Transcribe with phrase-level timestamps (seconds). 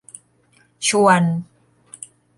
[0.87, 1.23] ชวน